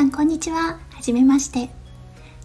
[0.00, 0.78] さんこんにちは。
[0.94, 1.68] はじめまして。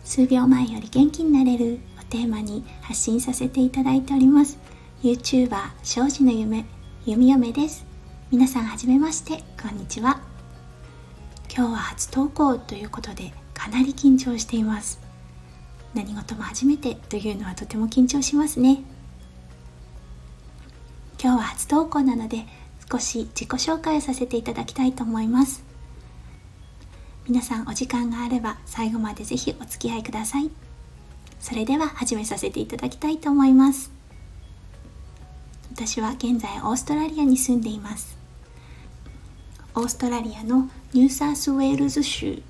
[0.03, 4.59] 数秒前より元気になれるをテーマに発信させていただいております。
[5.03, 6.65] YouTuber 庄司の夢
[7.05, 7.85] 弓嫁です。
[8.29, 9.41] 皆さんはじめまして。
[9.57, 10.19] こんにちは。
[11.49, 14.99] 今日は初投稿ということでかなり緊張しています。
[15.93, 18.83] 何事も初めてというのはとても緊張しますね。
[21.23, 22.45] 今日は初投稿なので
[22.91, 25.64] 少し自己紹介させていただきたいと思います。
[27.27, 30.51] 皆さんお時間があれば最後までぜひお付き合いください。
[31.39, 33.91] それでは始めさせていただきたいと思います。
[35.73, 38.15] 私は現在オーストラリアに住んでいます。
[39.73, 42.41] オーストラリアのニューサースウェールズ州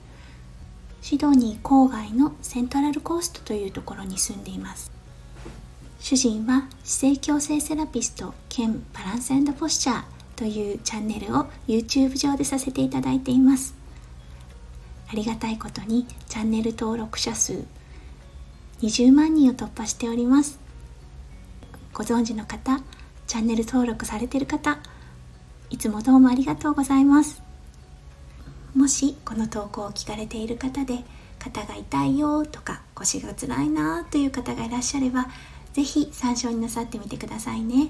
[1.02, 4.92] シドニー郊外のセントラルコーストというところに住んでいます。
[6.02, 10.04] 主人は姿勢矯正セラピスト兼バランスポスチャー
[10.36, 13.85] というチャンネルを YouTube 上でさせていただいています。
[15.08, 17.64] ありがたいことにチャンネル登録者数
[18.82, 20.60] 20万人を突破しております。
[21.94, 22.82] ご存知の方
[23.28, 24.80] チャンネル登録されている方
[25.70, 27.42] いつもどうもありがとうございます。
[28.76, 31.04] もしこの投稿を聞かれている方で
[31.40, 35.28] 肩が痛いよとか腰が辛いなという方がいらっしゃれば
[35.74, 37.90] 是非参照になさってみてくださいね。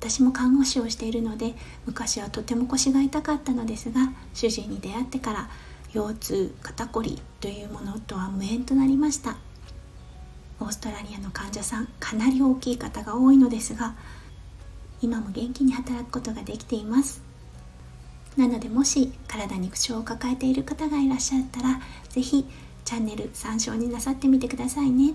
[0.00, 1.54] 私も看護師をしているので
[1.84, 5.50] 昔はとても腰が痛かったのですが主人に出会ってから
[5.92, 9.36] 腰痛肩こりというものとは無縁となりました。
[10.60, 13.94] オーストラリアの患者さんかなり大きい方が多いのですが
[15.00, 17.22] 今も元気に働くことができています。
[18.36, 22.44] なのでもし体に不調を抱えている方がいらっしゃったら是非
[22.84, 25.14] チャンネル参照になさってみてくださいね。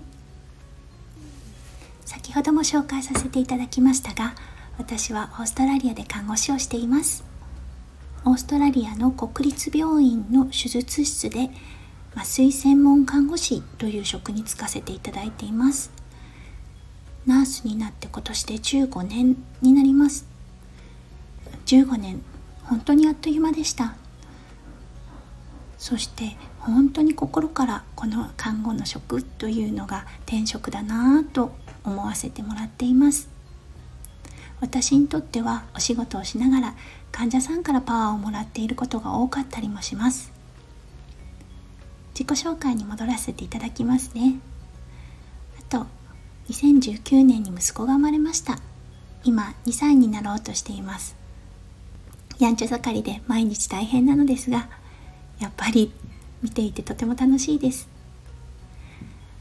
[2.04, 4.34] 先ほども紹介させていただきましたが
[4.76, 7.24] 私はオーストラリアで看護師をしています。
[8.24, 11.50] オーストラリアの国立病院の手術室で
[12.14, 15.92] 麻酔専門看護師という職に就かせていただいています。
[17.26, 20.26] ナースになって今年で15年になります。
[21.66, 22.22] 15年
[22.64, 23.94] 本当にあっという間でした。
[25.78, 31.52] そして本当に心からこの看護の職というのが転職だなぁと
[31.84, 33.33] 思わせてもらっています。
[34.64, 36.74] 私にとってはお仕事をしながら
[37.12, 40.32] 患者さんからパワーをもらっていることが多かったりもします。
[42.18, 44.36] 自己紹介に戻らせていただきますね。
[45.60, 45.86] あと
[46.48, 48.58] 2019年に息子が生まれました。
[49.22, 51.14] 今2歳になろうとしています。
[52.38, 54.70] やんちゃ盛りで毎日大変なのですが
[55.40, 55.92] やっぱり
[56.42, 57.86] 見ていてとても楽しいです。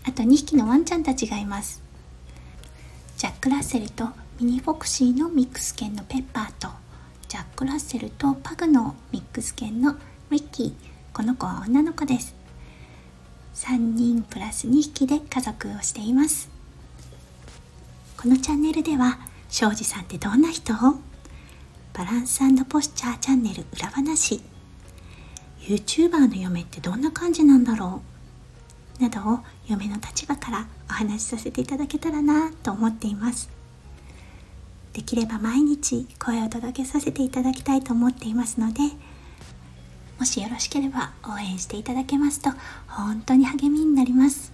[0.04, 1.82] あと2匹のワンちゃんたちがいます。
[3.16, 6.68] ジャック・ラッセルとミニフォクシーのミックス犬のペッパーと
[7.28, 9.96] ジャック・ラッセルとパグのミックス犬の
[10.32, 10.74] リッキー。
[11.14, 12.34] この子は女の子です。
[13.54, 16.50] 3人プラス2匹で家族をしています。
[18.18, 20.74] このチャンネルでは庄司さんってどんな人？
[21.94, 24.42] バランスポスチャーチャンネル裏話。
[25.62, 28.02] YouTuber の嫁ってどんな感じなんだろ
[29.00, 29.04] う？
[29.04, 33.50] などを嫁の立場からお話しさせていただけたらなと思っています。
[34.94, 38.81] できれば毎日声を届けさせていただきたいと思っていますので
[40.20, 42.52] もしよろしければ応援していただけますと
[42.88, 44.54] 本当に励みになります。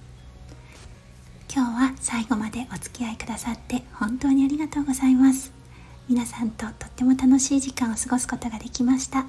[1.54, 5.52] 今日は最後までお付き合いくださって本当にありがとうございます。
[6.08, 9.26] 皆さんととっても楽しい時間を過ごすことができました。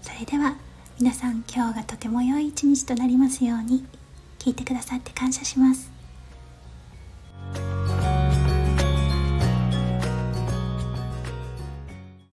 [0.00, 0.56] それでは
[0.98, 3.84] 皆さん今日がとても良い一日となりますように
[4.38, 5.93] 聞いてくださって感謝します。